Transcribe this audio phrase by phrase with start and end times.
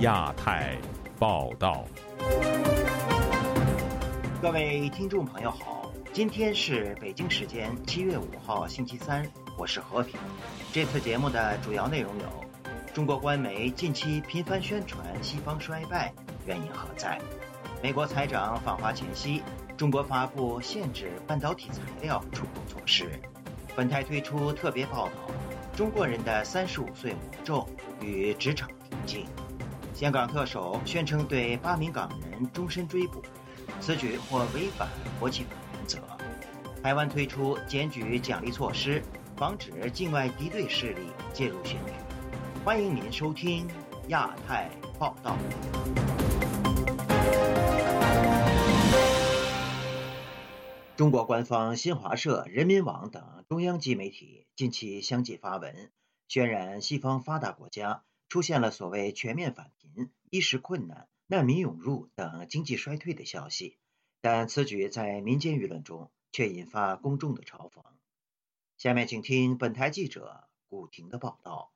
[0.00, 0.78] 亚太
[1.18, 1.84] 报道。
[4.40, 10.18] 各位听众朋友好，今天是北京时间七月五号星期三，我是和平。
[10.72, 12.44] 这次节目的主要内容有：
[12.94, 16.10] 中国官媒近期频繁宣传西方衰败，
[16.46, 17.20] 原因何在？
[17.82, 19.42] 美国财长访华前夕，
[19.76, 23.10] 中国发布限制半导体材料出口措施。
[23.76, 25.12] 本台推出特别报道：
[25.76, 27.68] 中国人的三十五岁魔咒
[28.00, 29.26] 与职场瓶颈。
[29.94, 33.22] 香港特首宣称对八名港人终身追捕。
[33.80, 35.98] 此举或违反国际法原则。
[36.82, 39.02] 台湾推出检举奖励措施，
[39.36, 41.00] 防止境外敌对势力
[41.32, 41.92] 介入选举。
[42.64, 43.68] 欢迎您收听
[44.08, 45.36] 亚太报道。
[50.96, 55.90] 中国官方新华社、人民网等中央级媒体近期相继发文，
[56.28, 61.06] 渲染西方发达国家出现了所谓全面返贫、衣食困难。
[61.26, 63.78] 难民涌入等经济衰退的消息，
[64.20, 67.84] 但此举在民间舆论中却引发公众的嘲讽。
[68.76, 71.70] 下面请听本台记者古婷的报道。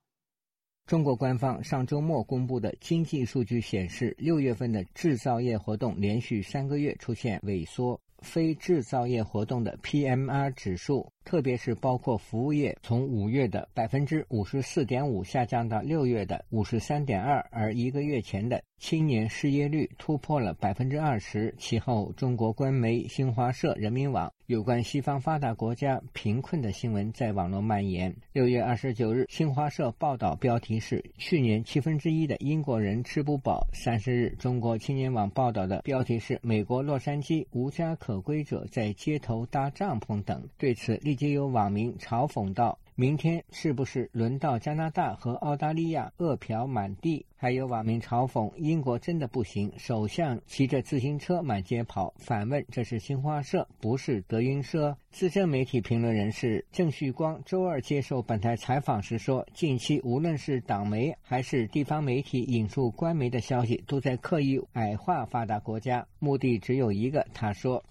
[0.87, 11.07] 中国官方上周末公布的经济数据显示，六月份的制造业活动连续三个月出现萎缩，非制造业活动的 PMI 指数。
[11.25, 21.55] 特别是包括服务业，从五月的百分之五十四点五下降到六月的五十三点二，而一个月前的青年失业率突破了百分之二十。
[21.57, 28.15] 其后，中国官媒新华社、人民网有关西方发达国家贫困的新闻在网络蔓延。
[28.35, 33.67] 六月二十九日，新华社报道标题是“去年七分之一的英国人吃不饱”。
[33.73, 40.47] 三十日，中国青年网报道的标题是“美国洛杉矶无家可归者在街头搭帐篷”等。
[40.59, 41.15] 对此，立。
[41.15, 67.85] 即有网民嘲讽道：“明天是不是轮到加拿大和澳大利亚饿殍满地？”还有网民嘲讽：“英国真的不行，首相骑着自行车满街跑。”反问：“这是新华社，不是德云社？”资深媒体评论人士郑旭光周二接受本台采访时说：“近期无论是党媒还是地方媒体引述官媒的消息，都在刻意矮化发达国家，目的只有一个。”他说：“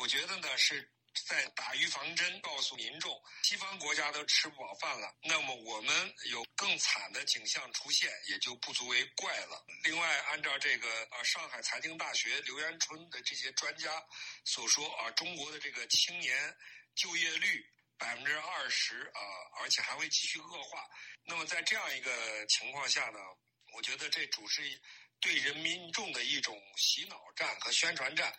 [0.00, 0.90] 我觉得呢是。”
[1.26, 9.60] 在打预防针，告诉民众，西方国家都吃不饱饭了，那么我们有更惨的景象出现，也就不足为怪了。
[9.82, 13.90] 另外，按照这个啊，上海财经大学刘元春的这些专家
[14.44, 16.56] 所说啊，中国的这个青年
[16.94, 17.68] 就业率
[17.98, 19.20] 百分之二十啊，
[19.60, 20.88] 而且还会继续恶化。
[21.24, 23.18] 那么在这样一个情况下呢，
[23.74, 24.62] 我觉得这主是
[25.18, 28.32] 对人民众的一种洗脑战和宣传战。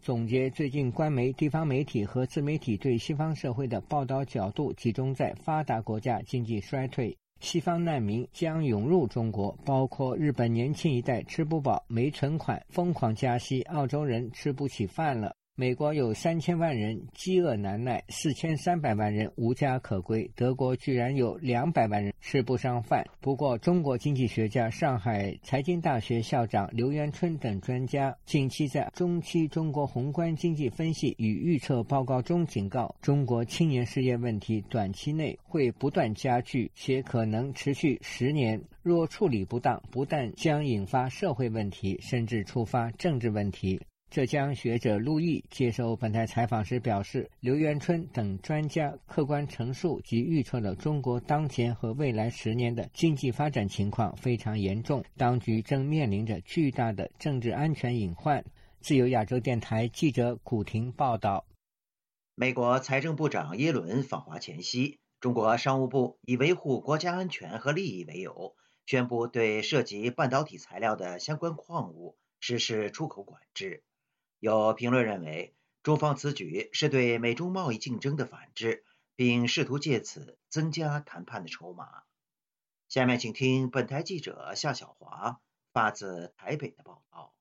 [0.00, 15.34] 总结最近官媒、地方媒体和自媒体对西方社会的报道角度，集中在发达国家经济衰退、西方难民将涌入中国，包括日本年轻一代吃不饱、没存款、疯狂加息，澳洲人吃不起饭了。
[15.60, 20.30] 美国有三千万人饥饿难耐，四千三百万人无家可归。
[20.36, 23.04] 德国居然有两百万人吃不上饭。
[23.20, 38.62] 不过，中国经济学家、上海财经大学校长刘元春等专家近期在中期中国宏观经济分析与预测报告中警告，中国青年失业问题短期内会不断加剧，且可能持续十年。
[38.80, 43.80] 若处理不当，不但将引发社会问题，甚至触发政治问题。
[44.10, 58.42] 浙江学者陆毅接受本台采访时表示，刘元春等专家客观陈述及预测了中国当前和未来十年的经济发展情况非常严重，当局正面临着巨大的政治安全隐患。
[58.80, 61.44] 自由亚洲电台记者古婷报道。
[62.34, 68.54] 美国财政部长耶伦访华前夕，中国商务部以维护国家安全和利益为由，
[68.86, 73.82] 宣布对涉及半导体材料的相关矿物实施出口管制。
[74.40, 78.84] 有评论认为，中方此举是对美中贸易竞争的反制，
[79.16, 82.04] 并试图借此增加谈判的筹码。
[82.88, 85.40] 下面请听本台记者夏小华
[85.72, 87.34] 发自台北的报道。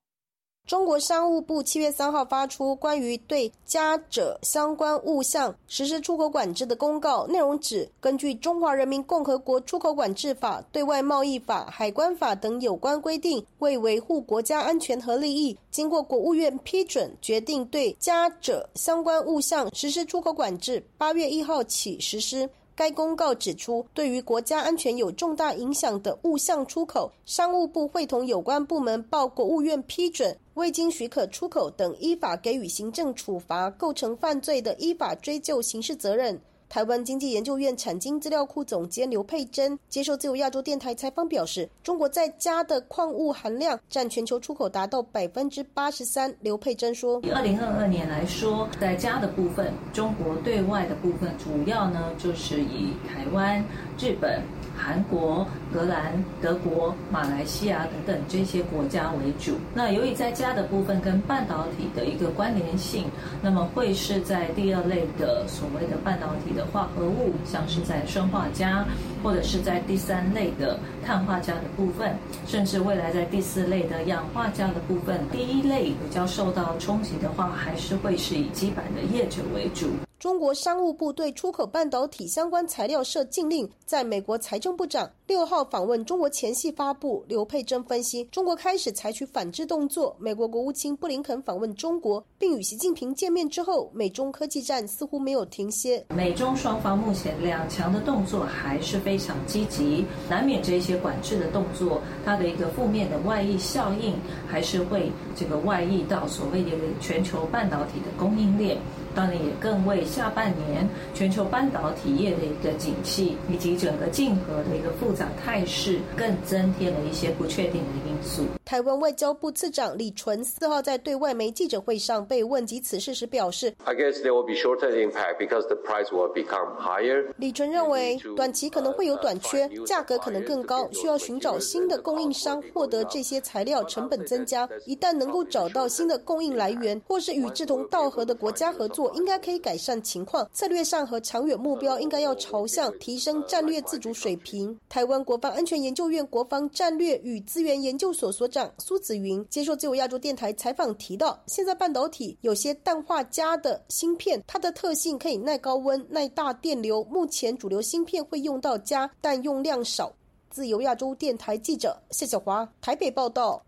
[0.68, 22.50] 中国商务部七月三号发出关于对加者相关物项实施出口管制的公告，内容指，根据《中华人民共和国出口管制法》《对外贸易法》《海关法》等有关规定，为维护国家安全和利益，经过国务院批准，决定对加者相关物项实施出口管制，八月一号起实施。
[22.78, 36.40] 该公告指出，对于国家安全有重大影响的物项出口，商务部会同有关部门报国务院批准，未经许可出口等，依法给予行政处罚；构成犯罪的，依法追究刑事责任。
[36.69, 46.34] 台湾经济研究院产经资料库总监刘佩珍接受自由亚洲电台采访表示，中国在家的矿物含量占全球出口达到百分之八十三。
[46.42, 53.64] 刘佩珍说，以二零二二年来说，在家的部分，中国对外的部分主要呢就是以台湾、
[53.98, 54.42] 日本。
[54.78, 59.58] 韩国、荷兰、德国、马来西亚等等这些国家为主。
[59.74, 63.06] 那由于在家的部分跟半导体的一个关联性，
[63.42, 68.86] 那么会是在第二类的所谓的半导体的化合物，像是在砷化镓，
[69.24, 72.16] 或者是在第三类的碳化镓的部分，
[72.46, 75.20] 甚至未来在第四类的氧化镓的部分。
[75.32, 79.88] 第一类比较受到冲击的话，还是会是以基板的业者为主。
[80.19, 87.24] 中国商务部对出口半导体相关材料设禁令，在美国财政部长六号访问中国前夕发布。
[87.28, 90.16] 刘佩珍分析，中国开始采取反制动作。
[90.19, 96.04] 美国国务卿布林肯访问中国，并与习近平见面之后，美中科技战似乎没有停歇。
[96.10, 104.16] 美中双方目前两强的动作还是非常积极，难免这些管制的动作，它的一个负面的外溢效应，
[104.48, 108.80] 还是会这个外溢到所谓的全球半导体的供应链。
[109.18, 118.44] 当然也更为下半年全球半导体业的一个景气以及整个竞合的一个复杂态势，更增添了一些不确定的因素。
[118.64, 134.69] 台湾外交部次长李纯四号在对外媒记者会上被问及此事时表示：“I guess there will be shorter impact because the price will become higher。”李纯认为，短期可能会有短缺，价格可能更高，需要寻找新的供应商获得这些材料，成本增加。
[134.86, 139.06] 一旦能够找到新的供应来源，或是与志同道合的国家合作。
[139.15, 144.77] 应该可以改善情况，策略上和长远目标应该要朝向提升战略自主水平。
[144.89, 157.04] 台湾国防安全研究院国防战略与资源研究所所长苏子云接受自由亚洲电台采访提到，现在半导体有些氮化镓的芯片，它的特性可以耐高温、耐大电流。
[157.06, 160.13] 目前主流芯片会用到镓，但用量少。
[160.50, 163.62] 自由亚洲电台记者谢小华台北报道。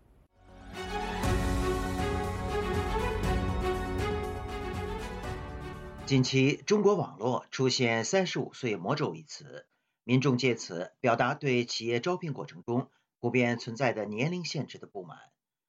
[6.10, 9.64] 近期，中国网络出现“三十五岁魔咒”一词，
[10.02, 12.90] 民众借此表达对企业招聘过程中
[13.20, 15.20] 普遍存在的年龄限制的不满，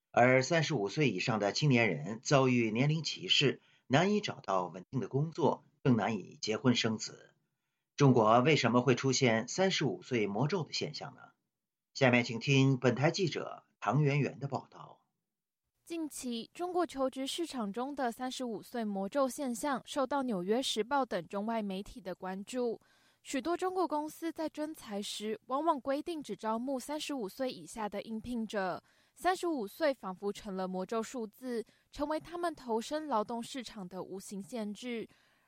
[0.10, 7.30] 而三十五岁以上的青年人遭遇年龄歧视，难以找到稳定的工作，更难以结婚生子。
[7.96, 11.22] 中国为什么会出现“三十五岁魔咒”的现象呢？
[11.94, 14.98] 下面请听本台记者唐媛媛的报道。
[15.92, 22.80] 近期，中国求职市场中的“三十五岁魔咒”现象受到《纽约时报》等中外媒体的关注。
[23.24, 28.82] 许多中国公司在征才时，往往规定只招募三十五岁以下的应聘者。
[29.16, 31.62] 三十五岁仿佛成了魔咒数字，
[31.92, 35.06] 成为他们投身劳动市场的无形限制。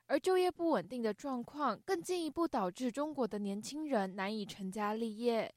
[0.08, 5.50] 而就业不稳定的状况，更进一步导致中国的年轻人难以成家立业。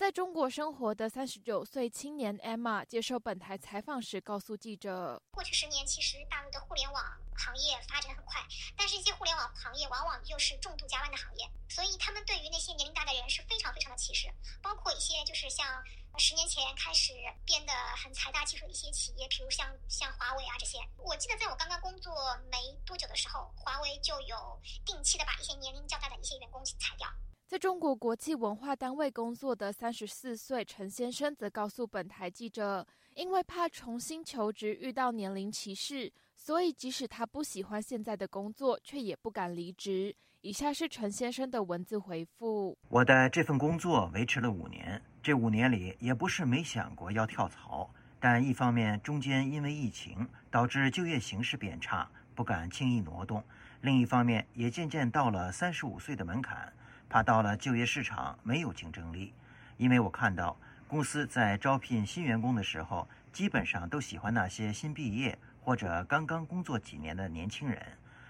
[0.00, 7.04] 在中国生活的三十九岁青年 Emma 接受本台采访时告诉记者：“过去十年，其实大陆的互联网
[7.36, 8.40] 行业发展很快，
[8.74, 14.26] 但是一些互联网行业往往又是重度加班的行业，所以他们对于那些年龄大的人是非常非常的歧视。
[14.62, 15.84] 包括一些就是像
[16.16, 17.12] 十年前开始
[17.44, 17.72] 变得
[18.02, 20.78] 很财大气粗的一些企业，比如像像华为啊这些。
[20.96, 22.14] 我记得在我刚刚工作
[22.50, 27.06] 没多久的时候，华为就有定期的把一些年龄较大的一些员工裁掉。”
[27.50, 32.86] 在中国国际文化单位工作的三十四岁陈先生则告诉本台记者，
[33.16, 40.14] 因为怕重新求职遇到年龄歧视，所以即使他不喜欢现在的工作，却也不敢离职。
[40.42, 53.42] 以下是陈先生的文字回复：我的这份工作维持了五年，这五年里也不是没想过要跳槽，但一方面中间因为疫情导致就业形势变差，不敢轻易挪动；
[53.80, 56.72] 另一方面也渐渐到了三十五岁的门槛。
[57.10, 59.34] 怕到了就业市场没有竞争力，
[59.76, 67.84] 因为我看到公司在招聘新员工的时候，基本上都喜欢那些新毕业或者刚刚工作几年的年轻人。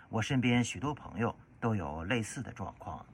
[0.09, 3.05] 我身边许多朋友都有类似的状况。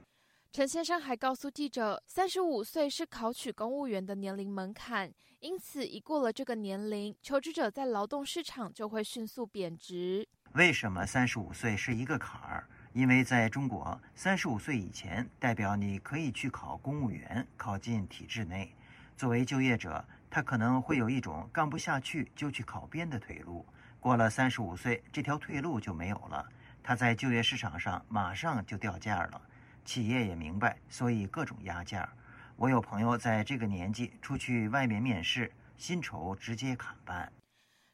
[0.53, 10.25] 陈先生还告诉记者，三十五岁是考取公务员的年龄门槛，因此一过了这个年龄，求职者在劳动市场就会迅速贬值。
[10.53, 12.67] 为什么三十五岁是一个坎儿？
[12.97, 18.73] 因为在中国，三十五岁以前代表你可以去考公务员，考进体制内。
[19.15, 23.63] 作为就业者，他可能会有一种干不下去就去考编的退路。
[23.99, 26.43] 过了三十五岁，这条退路就没有了，
[26.81, 29.39] 他在就业市场上马上就掉价了。
[29.85, 32.09] 企业也明白，所以各种压价。
[32.55, 37.31] 我有朋友在这个年纪出去外面面试，薪酬直接砍半。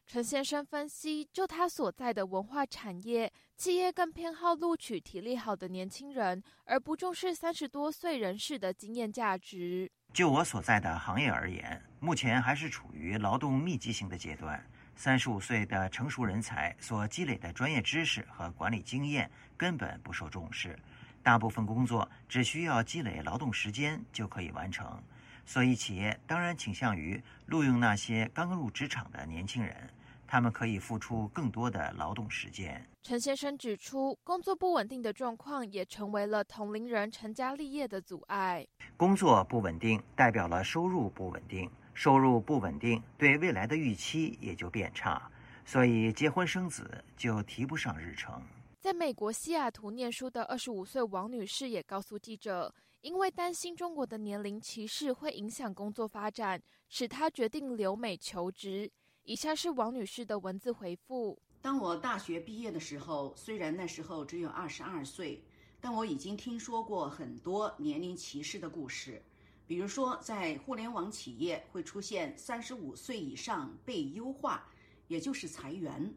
[0.06, 9.90] 陈先生分析，就他所在的文化产业，企业更偏好录取体力好的年轻人，而不重视三十多岁人士的经验价值。
[10.14, 14.64] 就我所在的行业而言，目前还是处于劳动密集型的阶段。
[14.96, 20.78] 三十五岁的成熟人才所积累的专业知识和管理经验根本不受重视，
[21.24, 25.02] 大部分工作只需要积累劳动时间就可以完成。
[25.46, 29.90] 所以，企业当然倾向于录用那些刚入职场的年轻人，
[30.26, 32.84] 他们可以付出更多的劳动时间。
[33.04, 38.66] 陈先生指出，工作不稳定的状况也成为了同龄人成家立业的阻碍。
[38.96, 45.30] 工作不稳定代表了收入不稳定，收入不稳定对未来的预期也就变差，
[45.66, 48.42] 所以结婚生子就提不上日程。
[48.80, 52.74] 在美国西雅图念书的二十五岁王女士也告诉记者。
[53.04, 58.90] 因为担心中国的年龄歧视会影响工作发展，使她决定留美求职。
[59.24, 65.44] 以下是王女士的文字回复：当我大学毕业的时候，虽然那时候只有二十二岁，
[65.82, 69.22] 但我已经听说过很多年龄歧视的故事。
[69.68, 74.66] 比如说，在互联网企业会出现三十五岁以上被优化，
[75.10, 76.14] 也就是裁员。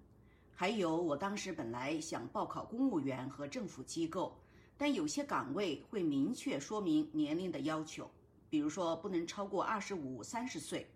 [0.55, 4.39] 还有，我当时本来想报考公务员和政府机构。
[4.79, 8.11] 但有些岗位会明确说明年龄的要求，
[8.51, 10.87] 比如说不能超过二十五、三十岁。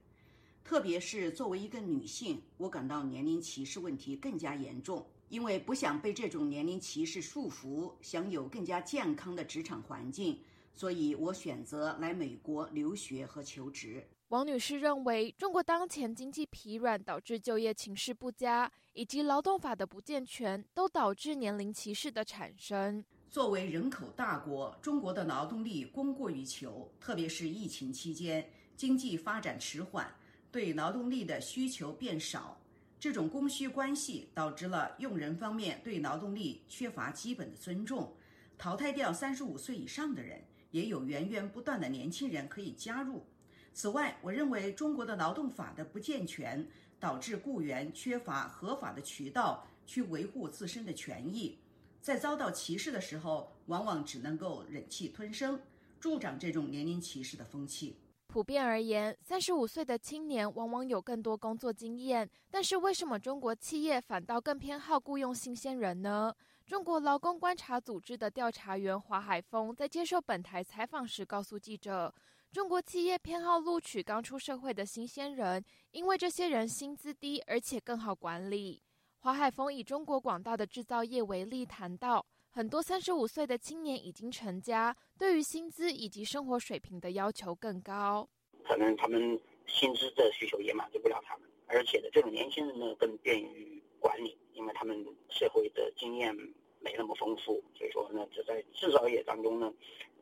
[0.63, 5.05] 特别是作为一个女性，我感到年龄歧视问题更加严重。
[5.31, 10.39] 因为不想被这种年龄歧视束缚，想有更加健康的职场环境，
[10.75, 14.05] 所以我选择来美国留学和求职。
[14.29, 23.05] 王女士认为，中国当前经济疲软导致就业情势不佳，以及劳动法的不健全，都导致年龄歧视的产生。
[23.31, 28.45] 作为人口大国，中国的劳动力供过于求，特别是疫情期间，
[28.77, 30.13] 经济发展迟缓，
[30.51, 32.61] 对劳动力的需求变少。
[32.99, 38.13] 这种供需关系导致了用人方面对劳动力缺乏基本的尊重，
[38.59, 43.25] 淘汰掉三十五岁以上的人，也有源源不断的年轻人可以加入。
[43.73, 46.67] 此外，我认为中国的劳动法的不健全，
[46.99, 51.57] 导致雇员缺乏合法的渠道去维护自身的权益。
[52.01, 55.61] 在遭到歧视的时候，往往只能够忍气吞声，
[55.99, 57.99] 助长这种年龄歧视的风气。
[58.27, 66.33] 普遍而言，三十五岁的青年往往有更多工作经验，但是为什么中国企业反倒更偏好雇佣新鲜人呢？
[66.65, 72.15] 中国劳工观察组织的调查员华海峰在接受本台采访时告诉记者，
[72.53, 78.81] 中国企业偏好录取刚出社会的新鲜人，因为这些人薪资低，而且更好管理。
[79.23, 88.27] 华海峰以中国广大的制造业为例，谈到很多三十五岁的青年已经成家，对于薪资以及生活水平的要求更高。
[88.65, 94.97] 可能他们薪资的需求也满足不了他们，而且呢，这种年轻人呢更便于管理，因为他们
[95.29, 96.35] 社会的经验
[96.79, 99.71] 没那么丰富，所以说呢，这在制造业当中呢，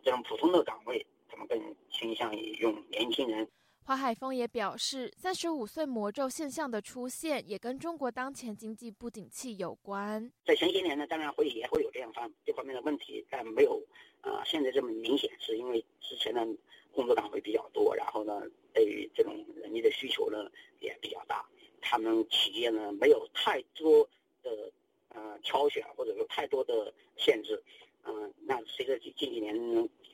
[0.03, 3.49] 这种普通的岗位，他们更倾向于用年轻人。
[3.89, 10.31] 华海峰也表示，三十五岁魔咒现象的出现，也跟中国当前经济不景气有关。
[10.45, 13.83] 在前些年呢，当然会也会有这样方这方面的问题，但没有
[14.21, 16.47] 啊现在这么明显，是因为之前的
[16.93, 18.43] 工作岗位比较多，然后呢，
[18.75, 21.43] 对于这种人力的需求呢也比较大，
[21.81, 24.07] 他们企业呢没有太多
[24.43, 24.71] 的
[25.15, 27.59] 呃挑选，或者说太多的限制，
[28.05, 29.57] 嗯，那随着近近几年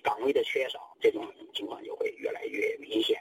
[0.01, 3.21] 岗位的缺少，这种情况就会越来越明显。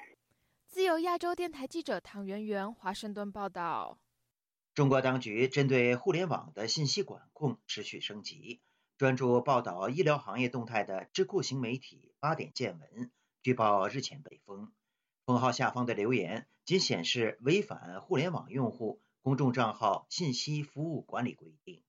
[0.74, 4.00] 自由亚洲电台记者唐媛媛华盛顿报道：
[4.74, 8.60] 中国当局针对互联网的信息管控持续升级。
[8.98, 13.12] 专注报道医疗行业动态的智库型媒体八点见闻
[13.44, 14.74] 据报日前被封，
[15.27, 21.84] 封号下方的留言仅显示违反互联网用户公众账号信息服务管理规定，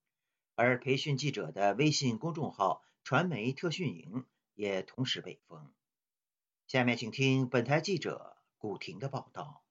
[0.53, 5.73] 而培训记者的微信公众号传媒特训营也同时被封。
[6.67, 8.34] 下面请听本台记者。
[8.57, 9.61] 古婷的报道。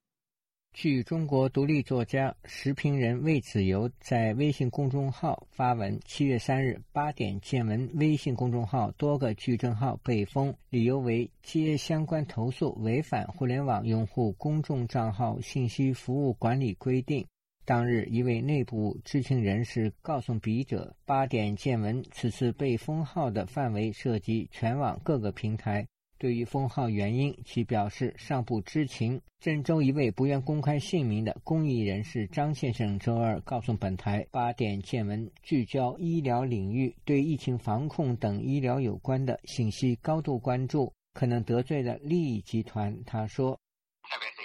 [0.73, 17.25] 据中国独立作家、时评人魏子游在微信公众号发文，七月三日八点见闻微信公众号多个矩阵号被封，理由为接相关投诉违反互联网用户公众账号信息服务管理规定。
[17.65, 25.87] 当日，一位内部知情人士告诉笔者，八点见闻此次被封号的范围涉及全网各个平台。
[26.19, 29.21] 对于封号原因，其表示尚不知情。
[29.41, 43.59] 郑州一位不愿公开姓名的公益人士张先生周二告诉本台：“八点见闻聚焦医疗领域，对疫情防控等医疗有关的信息高度关注，可能得罪了利益集团。”他说：“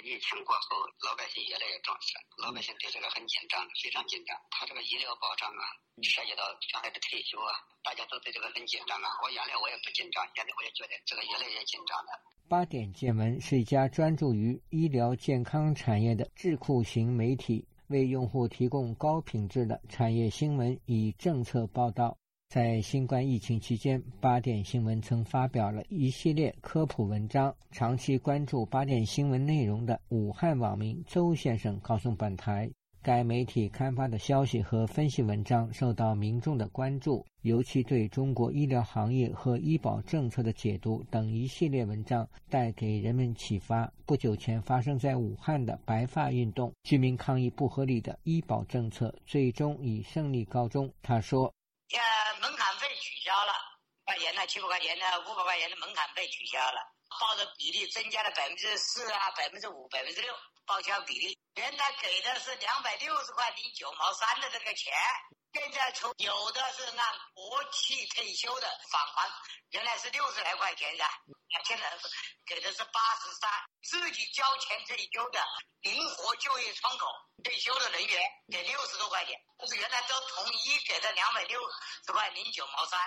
[0.02, 0.76] 疫情过后，
[1.06, 4.36] 老百姓越来越重视，老百姓对这个很紧张，非常紧张。
[4.50, 5.62] 他这个医疗保障啊，
[6.02, 7.52] 涉及到将来的退休啊，
[7.84, 9.08] 大家都对这个很紧张啊。
[9.22, 12.10] 我原来我也不紧张，现在我也觉得这个越来越紧张了。
[12.48, 22.16] 八点见闻是一家专注于医疗健康产业的智库型媒体，为用户提供高品质的产业新闻与政策报道。
[22.50, 27.54] 在新冠疫情期间，八点新闻曾发表了一系列科普文章。
[27.70, 32.68] 长期关注八点新闻内容的武汉网民周先生告诉本台。
[33.02, 43.88] 该媒体刊发的消息和分析文章受到民众的关注，尤其对中国医疗行业和医保政策的解读等一系列文章带给人们启发。
[44.04, 50.92] 不久前发生在武汉的白发运动，居民抗议不合理的医保政策，最终以胜利告终。
[51.00, 51.54] 他说
[51.98, 53.54] ：“呃，门槛费取消了，
[54.04, 56.80] 块钱的、七百块钱的、五百块钱的门槛费取消了，
[57.20, 60.34] 报的比例增加了百分之四啊，百分之五、百分之六。”
[60.66, 64.94] 报销比例原来给的是两百六十块零九毛三的这个钱，
[65.52, 69.28] 现在从有的是按国企退休的返还，
[69.70, 71.04] 原来是六十来块钱的，
[71.64, 71.98] 现在
[72.46, 73.50] 给的是八十三，
[73.82, 75.44] 自己交钱退休的
[75.80, 77.06] 灵活就业窗口
[77.42, 81.60] 退休的人员给六十多块钱，就是原来都统一给的两百六
[82.06, 83.00] 十块零九毛三。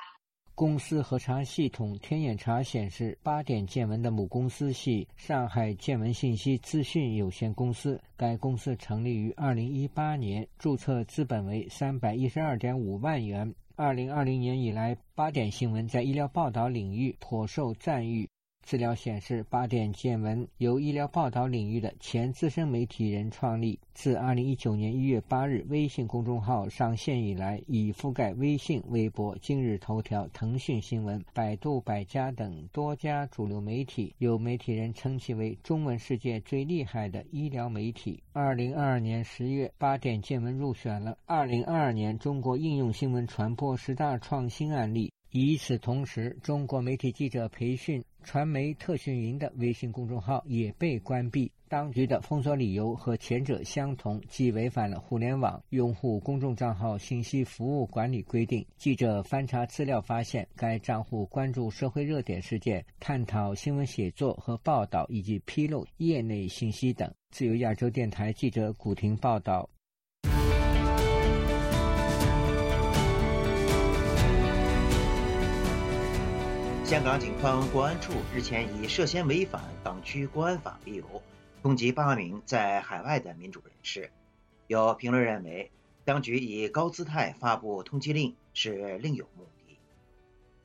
[0.56, 8.00] 公司核查系统天眼查显示，八点见闻的母公司系上海见闻信息资讯有限公司。
[8.16, 13.52] 该公司成立于二零一八年，注册资本为三百一十二点五万元。
[13.76, 18.30] 二零二零年以来，八点新闻在医疗报道领域颇受赞誉。
[18.64, 23.80] 资料显示，八点见闻由医疗报道领域的前资深媒体人创立。
[23.94, 34.16] 自2019年1月8日微信公众号上线以来，已覆盖微信、微博、今日头条、腾讯新闻、百度百家等多家主流媒体。
[34.18, 38.24] 有媒体人称其为中文世界最厉害的医疗媒体。
[38.34, 45.12] 2022年10月，八点见闻入选了2022年中国应用新闻传播十大创新案例。
[45.32, 51.52] 与此同时，中国媒体记者培训传媒特训营的微信公众号也被关闭。
[51.68, 58.64] 当局的封锁理由和前者相同，即违反了互联网用户公众账号信息服务管理规定。
[58.78, 67.12] 记者翻查资料发现，该账户关注社会热点事件、探讨新闻写作和报道，以及披露业内信息等。
[67.32, 69.68] 自由亚洲电台记者古婷报道。
[76.84, 81.06] 香港警方国安处日前以涉嫌违反港区国安法为由，
[81.62, 84.12] 通缉八名在海外的民主人士。
[84.68, 85.72] 有评论认为，
[86.04, 89.78] 当局以高姿态发布通缉令是另有目的。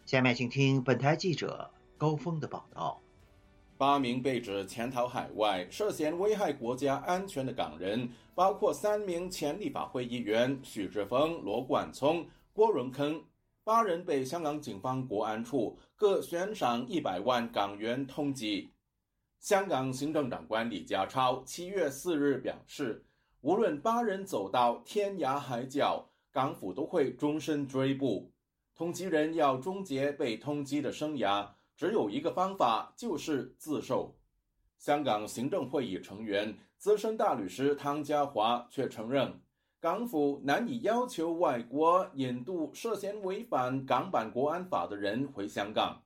[0.06, 3.00] 下面请听本台记者高峰的报道：
[3.78, 13.22] 八名被指潜逃海外、涉嫌危害国家安全的港人，包括三名前立法会议员许志峰、罗冠聪、郭荣铿。
[13.64, 18.68] 八人被香港警方国安处各悬赏一百万港元通缉。
[19.40, 23.04] 香港行政长官李家超七月四日表示，
[23.40, 28.30] 无论八人走到天涯海角，港府都会终身追捕。
[28.76, 34.16] 通缉人要终结被通缉的生涯，只有一个方法，就是自首。
[34.78, 39.40] 香港行政会议成员、资深大律师汤家华却承认。
[39.80, 46.02] 港府难以要求外国引渡涉嫌违反港版国安法的人回香港。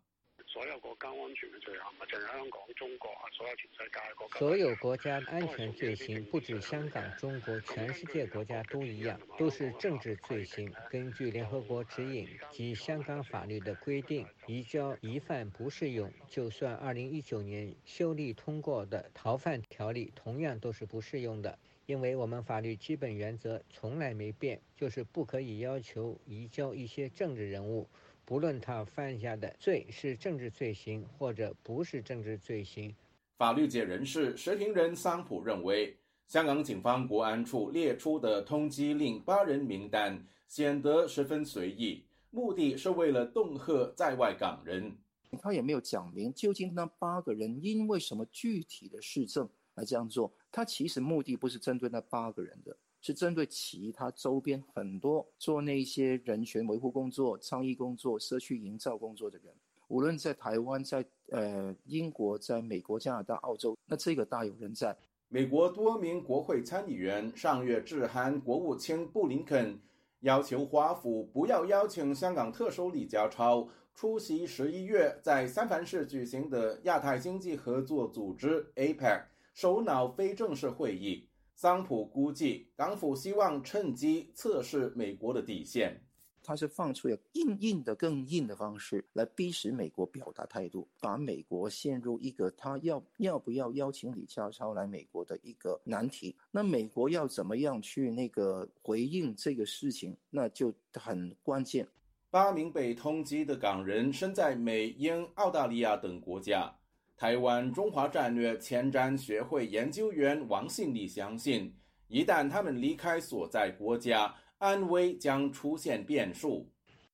[0.46, 4.38] 所有国家安全的罪行，不止香港、中国啊，所有全世界国家。
[4.38, 10.70] 所有国家安全罪行，不止香港、中国，全世界国家都一样，都是政治罪行。
[10.90, 16.12] 根据联合国指引及香港法律的规定，移交疑犯不适用。
[16.28, 21.58] 就算二零一九年修例通过的逃犯条例，同样都是不适用的。
[21.86, 27.88] 因为我们法律基本原则从来没变，就是不可以要求移交一些政治人物，
[28.24, 32.94] 不论他犯下的罪是政治罪行或者不是政治罪行。
[33.36, 35.96] 法律界人士石庭仁桑普认为，
[36.28, 44.96] 香港警方国安处列出的通缉令八人名单显得十分随意，目的是为了恫吓在外港人。
[45.40, 49.48] 他也没有讲明究竟那八个人因为什么具体的事证。
[49.74, 59.52] 来这样做，他其实目的不是针对那八个人的，是针对其他周边很多做那些人权维护工作、倡议工作、社区营造工作的人，
[59.88, 64.96] 无论在台湾、在呃英国、在美国、加拿大、澳洲，那这个大有人在。
[65.28, 69.80] 美国多名国会参议员上月致函国务卿布林肯，
[70.20, 79.22] 要求华府不要邀请香港特首李家超出席十一月在三藩市举行的亚太经济合作组织 APEC。
[79.52, 81.28] 首脑非正式会议。
[81.54, 86.02] 桑普估计，港府希望趁机测试美国的底线。
[86.44, 96.34] 他是放出了硬硬的、更硬的方式来逼使美国表达态度，把美国陷入一个他要要不要邀请李家超来美国的一个难题。
[96.50, 101.86] 那美国要怎么样去那个回应这个事情，那就很关键。
[102.28, 106.74] 八名被通缉的港人身在美、英、澳大利亚等国家。
[107.22, 111.72] 台湾中华战略前瞻学会研究员王信利相信，
[112.08, 116.68] 一旦他们离开所在国家，安危将出现变数。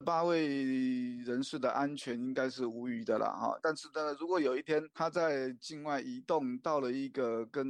[0.06, 0.46] 八位
[1.26, 7.66] 人士的安全应该是无虞的了哈，但是呢，如果有一天他在境外移动到了一个跟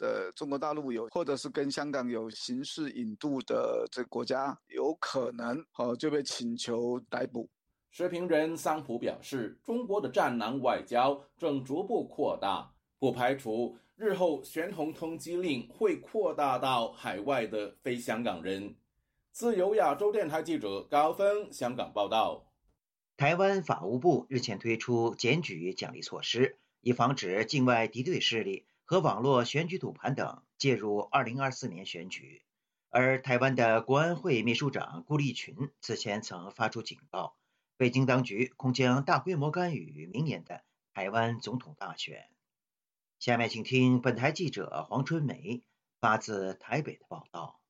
[0.00, 7.48] 呃中国大陆有，或者是跟香港有刑事引渡的这国家，有可能哦就被请求逮捕。
[7.90, 18.76] 时评人桑普表示，中国的战狼外交正逐步扩大，不排除日后悬红通缉令会扩大到海外的非香港人。
[19.32, 22.44] 自由亚洲电台记者高峰香港报道：
[23.16, 32.42] 台湾法务部日前推出检举奖励措施，以防止境外敌对势力和网络选举赌盘等介入2024年选举。
[32.90, 37.34] 而台湾的国安会秘书长顾立群此前曾发出警告，
[37.78, 40.62] 北京当局恐将大规模干预明年的
[40.92, 42.26] 台湾总统大选。
[43.20, 45.62] 下面请听本台记者黄春梅
[46.00, 47.60] 发自台北的报道。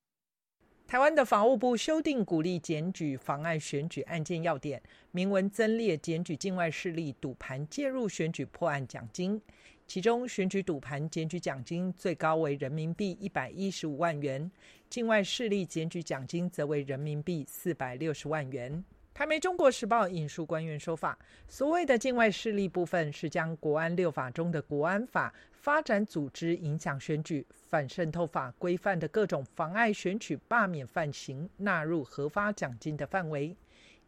[0.86, 9.38] 台湾的法务部修订鼓励检举妨碍选举案件要点，明文增列检举境外势力赌盘介入选举破案奖金，
[9.86, 14.50] 其中选举赌盘检举奖金最高为人民币一百一十五万元，
[14.88, 18.82] 境外势力检举奖金则为人民币四百六十万元。
[19.18, 25.34] 台媒《中国时报》引述官员说法，所谓的境外势力部分是将国安六法中的国安法。
[25.50, 33.56] 发展组织影响选举、反渗透法规范的各种妨碍选举、罢免犯行纳入核发奖金的范围。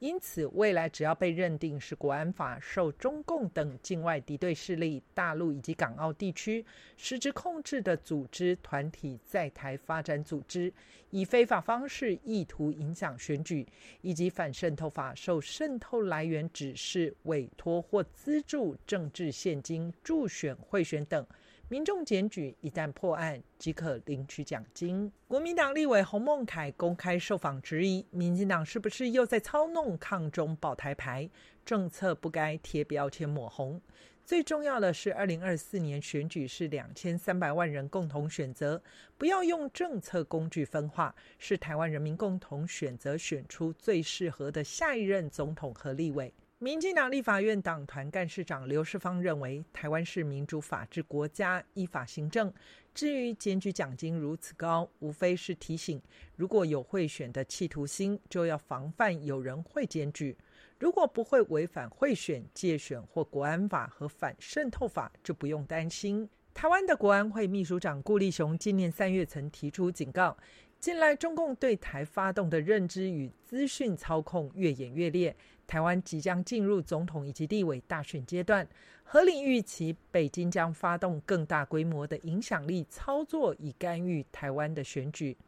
[0.00, 6.64] 因此，未来只要被认定是国安法受中共等境外敌对势力、大陆以及港澳地区
[6.96, 10.72] 实质控制的组织团体在台发展组织，
[11.10, 13.66] 以非法方式意图影响选举，
[14.00, 21.26] 以及反渗透法受渗透来源指示、委托或资助政治现金助选贿选等。
[21.70, 25.12] 民众检举一旦破案，即可领取奖金。
[25.28, 31.30] 国民党立委洪孟凯公开受访质疑，民进党是不是又在操弄抗中保台牌？
[31.64, 33.80] 政策不该贴标签抹红。
[34.24, 38.82] 最重要的是，二零二四年选举是两千三百万人共同选择，
[39.16, 46.34] 不要用政策工具分化，是台湾人民共同选择选出最适合的下一任总统和立委。
[46.62, 52.52] 民进党立法院党团干事长刘世芳认为，台湾是民主法治国家，依法行政。
[52.92, 55.98] 至于检举奖金如此高，无非是提醒，
[56.36, 60.36] 如果有贿选的企图心，就要防范有人会检举；
[60.78, 66.28] 如果不会违反贿选、借选或国安法和反渗透法，就不用担心。
[66.52, 70.36] 台湾的国安会秘书长顾立雄今年三月曾提出警告。
[70.78, 75.36] 近来，中共对台发动的认知与资讯操控越演越烈，
[75.70, 78.68] 台湾即将进入总统以及地委大选阶段，
[79.04, 85.38] 合理预期北京将发动更大规模的影响力操作，以干预台湾的选举。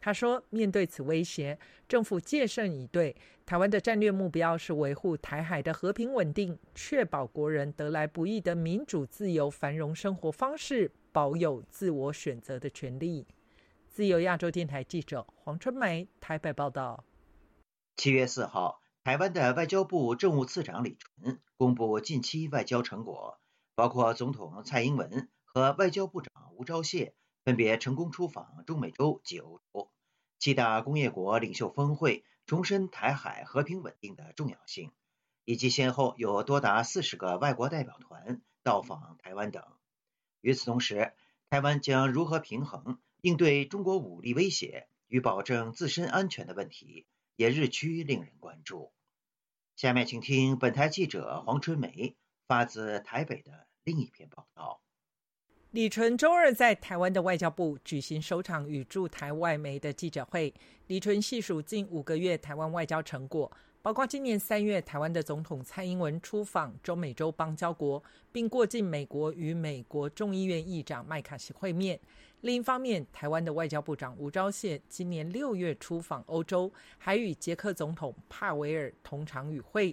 [0.00, 3.14] 他说：“面对此威胁，政府戒慎以对。
[3.44, 13.26] 台湾的战略目标是维护台海的和平稳定，确保国人得来不易的民主、自由、繁荣生活方式，保有自我选择的权利。”
[13.86, 17.04] 自由亚洲电台记者黄春梅台北报道：
[17.96, 23.38] 七月四号，台湾的外交部政务次长李纯公布近期外交成果，
[23.76, 27.12] 包括总统蔡英文和外交部长吴钊燮
[27.44, 29.92] 分别成功出访中美洲及欧洲，
[30.40, 34.90] 七大工业国领袖峰会重申台海和平稳定的重要性，
[35.44, 39.62] 以及先后有多达四十个外国代表团到访台湾等。
[40.40, 41.12] 与此同时，
[41.48, 42.98] 台湾将如何平衡？
[43.20, 48.92] 应对中国武力威胁与保证自身安全的问题，也日趋令人关注。
[49.76, 52.16] 下面请听本台记者黄春梅
[52.48, 54.80] 发自台北的另一篇报道。
[55.72, 60.54] 李纯周二在台湾的外交部举行首场与驻台外媒的记者会，
[60.86, 63.52] 李纯细数近五个月台湾外交成果。
[63.82, 72.00] 包括今年三月，台湾的总统蔡英文出访中美洲邦交国，并过境美国与美国众议院议长麦卡锡会面。
[72.46, 79.92] 另一方面，台湾的外交部长吴钊燮今年六月出访欧洲，还与捷克总统帕维尔同场与会。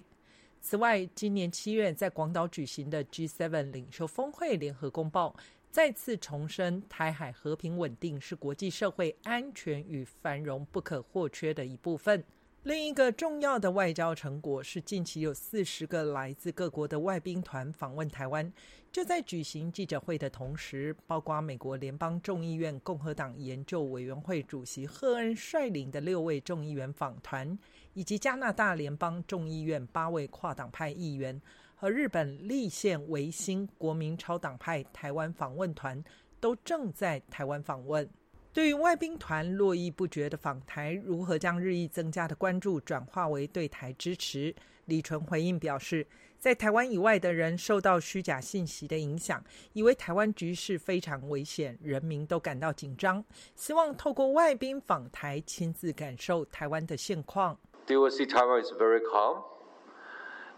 [0.60, 5.34] 此外，今年七月在广岛举行的 G7 领袖峰会联合公报。
[5.72, 12.22] 再次重申台海和平稳定是国际社会安全与繁荣不可或缺的一部分。
[12.62, 18.52] 另一个重要的外交成果是，近期有四十个来自各国的外宾团访问台湾。
[18.94, 27.58] 就在举行记者会的同时，包括美国联邦众议院共和党研究委员会主席赫恩率领的六位众议员访团，
[27.94, 31.42] 以及加拿大联邦众议院八位跨党派议员
[31.74, 36.00] 和日本立宪维新国民超党派台湾访问团，
[36.38, 38.08] 都正在台湾访问。
[38.54, 44.54] 对于外宾团络绎不绝的访台，如何将日益增加的关注转化为对台支持？
[44.84, 46.06] 李纯回应表示，
[46.38, 53.24] 在台湾以外的人受到虚假信息的影响，以为台湾局势非常危险，人民都感到紧张，
[53.56, 57.58] 希望透过外宾访台，亲自感受台湾的现况。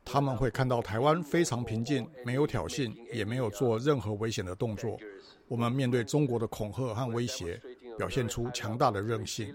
[0.05, 4.99] 他们会看到台湾非常平静，没有挑衅，也没有做任何危险的动作。
[5.49, 7.61] 我们面对中国的恐吓和威胁。
[7.97, 9.55] 表现出强大的韧性。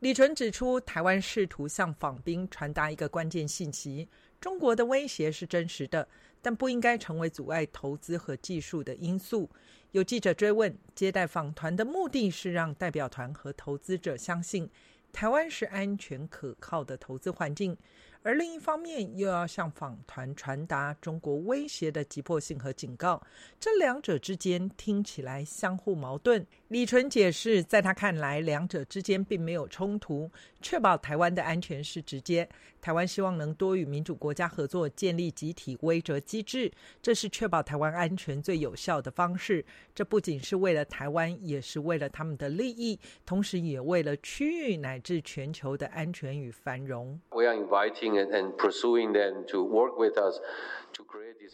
[0.00, 4.08] 李纯指出，台湾试图向访宾传达一个关键信息：
[4.40, 6.06] 中国的威胁是真实的，
[6.42, 9.48] 但不应该成为阻碍投资和技术的因素。
[9.92, 14.68] 有记者追问，接待访团的目的是让代表团和投资者相信
[15.12, 17.74] 台湾是安全可靠的投资环境。
[18.24, 23.22] 而另一方面，又要向访团传达中国威胁的急迫性和警告，
[23.60, 26.46] 这两者之间听起来相互矛盾。
[26.74, 30.28] 李纯解释，在他看来，两者之间并没有冲突。
[30.60, 32.48] 确保台湾的安全是直接，
[32.80, 39.64] 台湾希望能多与民主国家合作，建立集体威慑机制，这是确保台湾安全最有效的方式。
[39.94, 47.20] 这不仅是为了台湾，也是为了他们的利益，同时也为了区域乃至全球的安全与繁荣。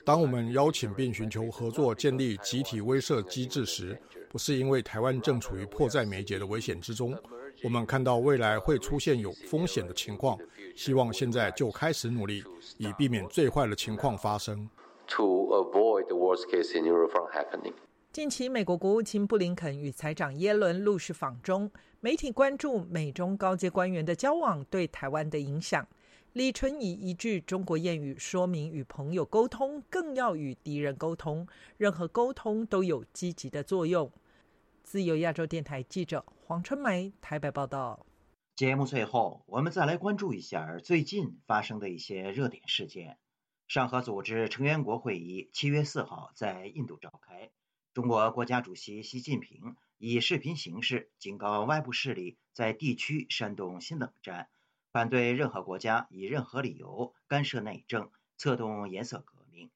[0.06, 4.00] 当我们邀请并寻求合作建立集体威慑机制时，
[4.30, 7.12] 不是因为台湾正处于迫在眉睫的危险之中。
[7.64, 10.38] 我们看到未来会出现有风险的情况，
[10.76, 12.44] 希望现在就开始努力，
[12.78, 14.70] 以避免最坏的情况发生。
[18.12, 25.84] 近期，美国国务卿布林肯与财长耶伦陆续访中，媒体关注美中高阶官员的交往对台湾的影响。
[26.32, 31.48] 李纯以一句中国谚语说明：与朋友沟通，更要与敌人沟通。
[31.76, 34.12] 任何沟通都有积极的作用。
[34.84, 38.06] 自由亚洲电台记者黄春梅台北报道。
[38.54, 43.18] 节目最后，我们再来关注一下最近发生的一些热点事件。
[43.66, 47.50] 上合组织成员国会议七月四号在印度召开，
[47.92, 54.48] 中国国家主席习近平以视频形式警告外部势力在地区煽动新冷战。
[54.92, 59.70] 反对任何国家以任何理由干涉内政、策动颜色革命。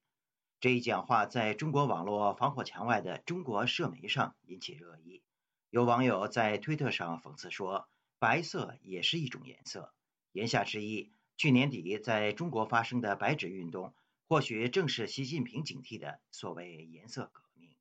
[0.59, 5.21] 这一讲话在中国网络防火墙外的中国社媒上引起热议。
[5.69, 7.87] 有网友在推特上讽刺说
[8.19, 9.93] ：“白色也是一种颜色。”
[10.31, 13.93] 言下之意，去年底在中国发生的白纸运动，
[14.27, 17.75] 或许正是习近平警惕的所谓颜色革命。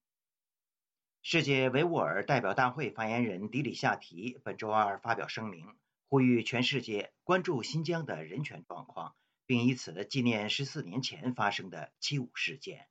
[1.22, 5.74] 世界维吾尔代表大会发言人迪里夏提本周二发表声明。
[6.08, 12.86] 呼吁全世界关注新疆的人权状况，并以此纪念十四年前发生的七五事件。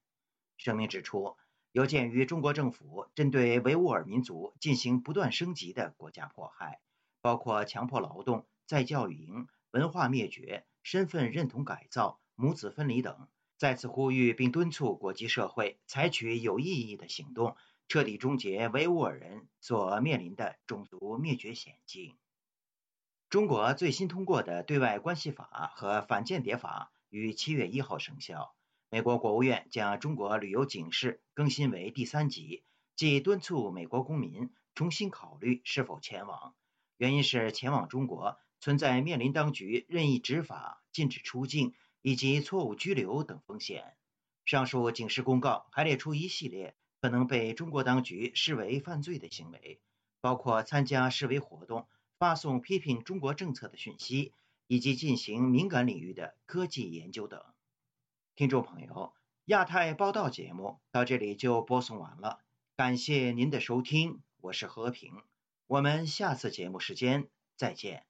[0.58, 1.38] 声明指出，
[1.72, 6.82] 有鉴于中国政府针对维吾尔民族进行不断升级的国家迫害，
[7.22, 17.56] 包括强迫劳动、再教育营、文化灭绝、身份认同改造、母子分离等，再次呼吁并敦促国际社会采取有意义的行动，
[17.88, 22.18] 彻底终结维吾尔人所面临的种族灭绝险境。
[23.34, 28.54] 中国最新通过的对外关系法和反间谍法于七月一号生效。
[28.92, 32.64] 美国国务院将中国旅游警示更新为第三级，
[32.96, 36.54] 即敦促美国公民重新考虑是否前往。
[36.98, 43.98] 原因是前往中国存在面临当局任意执法、禁止出境以及错误拘留等风险。
[44.46, 49.82] 上述警示公告还列出一系列可能被中国当局视为犯罪的行为，
[50.22, 51.88] 包括参加示威活动。
[52.18, 54.34] 发送批评中国政策的讯息，
[54.68, 57.44] 以及进行敏感领域的科技研究等。
[58.36, 59.14] 听众朋友，
[59.46, 62.40] 亚太报道节目到这里就播送完了，
[62.76, 65.22] 感谢您的收听，我是和平，
[65.68, 68.06] 我们下次节目时间再见。